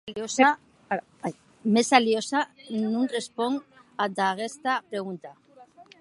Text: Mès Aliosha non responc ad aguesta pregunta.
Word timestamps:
Mès 1.73 1.87
Aliosha 1.97 2.41
non 2.93 3.11
responc 3.17 3.57
ad 4.03 4.13
aguesta 4.29 4.73
pregunta. 4.89 5.31